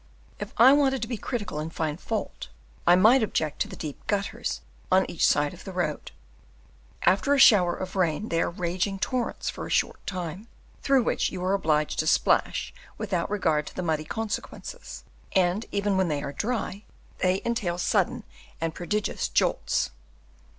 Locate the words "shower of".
7.39-7.95